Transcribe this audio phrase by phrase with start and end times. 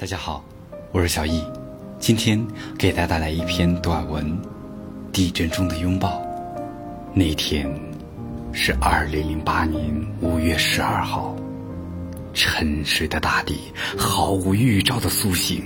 [0.00, 0.42] 大家好，
[0.92, 1.44] 我是小易，
[1.98, 2.42] 今天
[2.78, 4.24] 给大家带来一篇短文
[5.12, 6.08] 《地震中的拥抱》。
[7.12, 7.70] 那天
[8.50, 9.84] 是二零零八年
[10.22, 11.36] 五月十二号，
[12.32, 13.58] 沉睡的大地
[13.98, 15.62] 毫无预兆的苏醒，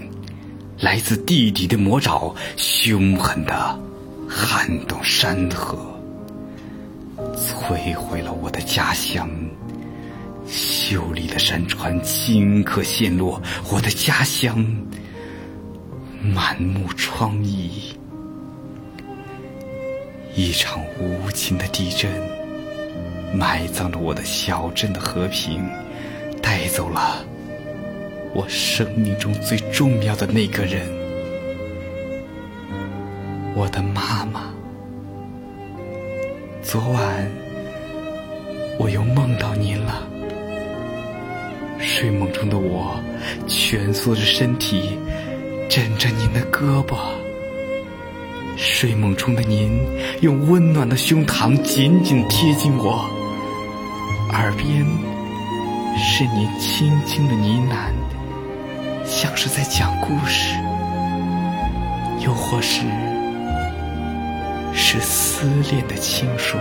[0.81, 3.79] 来自地底的魔爪凶狠的
[4.29, 5.79] 撼动山河，
[7.37, 9.31] 摧毁了我的家乡。
[10.47, 13.41] 秀丽的山川顷刻陷落，
[13.73, 14.65] 我的家乡
[16.23, 17.71] 满目疮痍。
[20.35, 22.11] 一场无情的地震
[23.33, 25.65] 埋葬了我的小镇的和平，
[26.43, 27.25] 带走了
[28.35, 30.87] 我生命中最重要的那个人——
[33.57, 34.53] 我的妈妈。
[36.63, 37.31] 昨晚
[38.79, 40.14] 我又梦到您了。
[41.97, 43.01] 睡梦中的我，
[43.47, 44.99] 蜷缩着身体，
[45.71, 46.97] 枕着您的胳膊。
[48.57, 49.81] 睡梦中的您，
[50.21, 53.09] 用温暖的胸膛紧紧贴近我，
[54.33, 54.85] 耳边
[55.97, 60.57] 是您轻轻的呢喃，像是在讲故事，
[62.27, 62.81] 又或是
[64.75, 66.61] 是思念的轻说。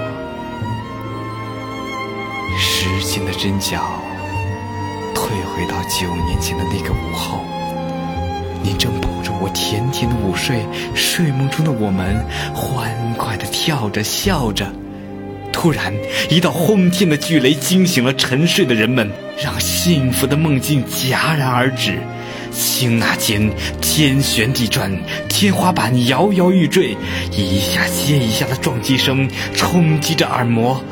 [2.56, 4.00] 时间的针脚。
[5.14, 7.40] 退回到九年前的那个午后，
[8.62, 14.72] 您正抱着我甜甜的午睡，睡梦中的我们欢快的跳着笑着。
[15.52, 15.94] 突然，
[16.30, 19.10] 一道轰天的巨雷惊醒了沉睡的人们，
[19.42, 22.00] 让幸福的梦境戛然而止。
[22.52, 24.92] 顷那间，天旋地转，
[25.30, 26.98] 天花板摇摇欲坠，
[27.32, 30.84] 一下接一下的撞击声冲击着耳膜。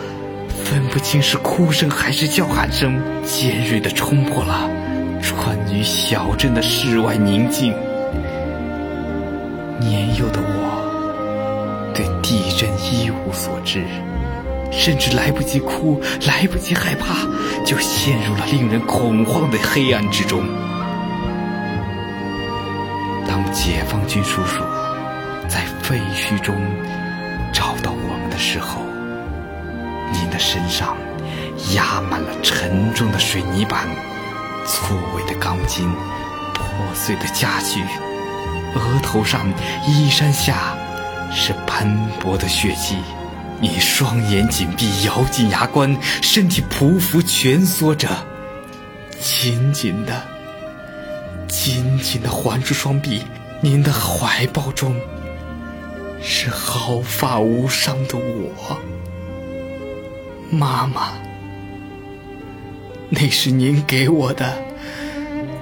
[0.72, 4.70] 分不清是哭声还是叫喊声，尖锐的冲破了
[5.22, 7.74] 川渝小镇的世外宁静。
[9.82, 13.84] 年幼的我，对地震一无所知，
[14.72, 17.28] 甚至来不及哭，来不及害怕，
[17.66, 20.42] 就陷入了令人恐慌的黑暗之中。
[23.28, 24.64] 当解放军叔叔
[25.50, 26.56] 在废墟中
[27.52, 28.91] 找到我们的时候。
[30.14, 30.98] 您的身上
[31.76, 33.88] 压满了沉重的水泥板、
[34.66, 35.90] 错位的钢筋、
[36.54, 37.82] 破碎的家具，
[38.76, 39.52] 额头上、
[39.88, 40.76] 衣衫下
[41.32, 42.98] 是斑驳的血迹。
[43.60, 48.10] 你双眼紧闭，咬紧牙关，身体匍匐蜷缩着，
[49.20, 50.24] 紧紧的、
[51.48, 53.24] 紧紧的环住双臂。
[53.64, 54.96] 您的怀抱中
[56.24, 58.80] 是毫发无伤的我。
[60.52, 61.14] 妈妈，
[63.08, 64.62] 那是您给我的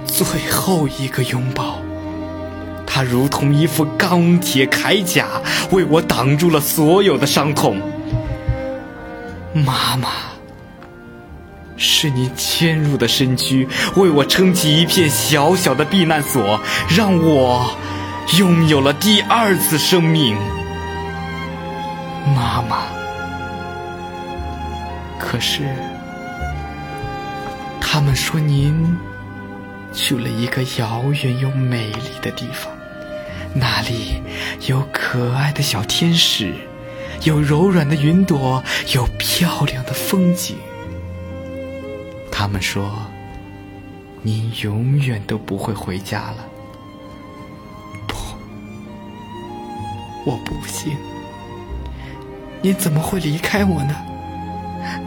[0.04, 1.78] 最后一个拥抱，
[2.88, 5.28] 它如同一副钢铁铠甲，
[5.70, 7.80] 为我挡住了所有的伤痛。
[9.54, 10.08] 妈妈，
[11.76, 17.76] 是您迁入的身躯，为我撑起一片小小的避难所，让我
[18.38, 20.36] 拥有了第二次生命。
[22.34, 22.99] 妈妈。
[25.20, 25.62] 可是，
[27.80, 28.96] 他们说您
[29.92, 32.72] 去了一个遥远又美丽的地方，
[33.54, 34.20] 那里
[34.66, 36.52] 有可爱的小天使，
[37.22, 38.60] 有柔软的云朵，
[38.94, 40.56] 有漂亮的风景。
[42.32, 42.90] 他们说，
[44.22, 46.44] 您永远都不会回家了。
[48.08, 48.16] 不，
[50.24, 50.96] 我不信，
[52.62, 53.94] 您怎么会离开我呢？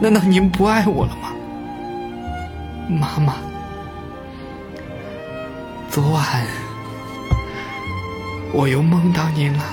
[0.00, 1.32] 难道您不爱我了吗，
[2.88, 3.36] 妈妈？
[5.90, 6.44] 昨晚
[8.52, 9.64] 我又梦到您了，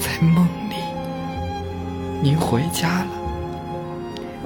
[0.00, 0.76] 在梦里，
[2.22, 3.06] 您回家了，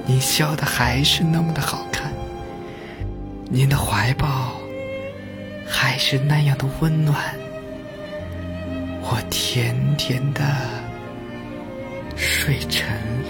[0.05, 2.11] 您笑的还是那么的好看，
[3.49, 4.51] 您的怀抱
[5.65, 7.17] 还是那样的温暖，
[9.01, 10.80] 我甜甜的。
[12.43, 12.89] 睡沉
[13.27, 13.29] 了，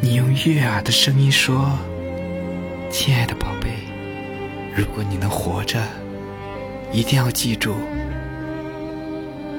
[0.00, 1.78] 你用悦耳的声音说
[2.90, 3.68] ：“亲爱的宝贝，
[4.74, 5.78] 如果你能活着，
[6.90, 7.74] 一定要记住，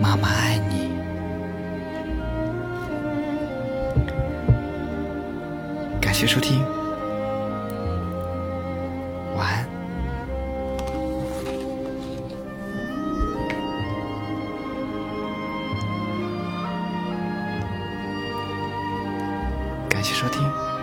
[0.01, 0.89] 妈妈爱你。”
[6.01, 6.77] 感谢收听。
[20.07, 20.77] 感谢收听。